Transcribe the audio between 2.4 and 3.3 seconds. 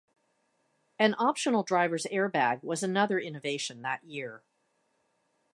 was another